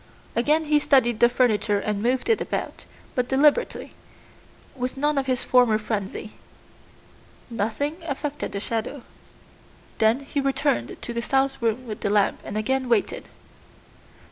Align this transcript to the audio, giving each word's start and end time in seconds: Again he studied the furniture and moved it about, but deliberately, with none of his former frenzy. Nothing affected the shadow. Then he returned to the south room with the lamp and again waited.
Again 0.35 0.65
he 0.65 0.79
studied 0.79 1.19
the 1.19 1.29
furniture 1.29 1.77
and 1.77 2.01
moved 2.01 2.27
it 2.27 2.41
about, 2.41 2.85
but 3.13 3.27
deliberately, 3.27 3.93
with 4.75 4.97
none 4.97 5.15
of 5.19 5.27
his 5.27 5.43
former 5.43 5.77
frenzy. 5.77 6.31
Nothing 7.51 7.97
affected 8.07 8.51
the 8.53 8.59
shadow. 8.59 9.03
Then 9.99 10.21
he 10.21 10.41
returned 10.41 10.99
to 10.99 11.13
the 11.13 11.21
south 11.21 11.61
room 11.61 11.85
with 11.85 11.99
the 11.99 12.09
lamp 12.09 12.39
and 12.43 12.57
again 12.57 12.89
waited. 12.89 13.25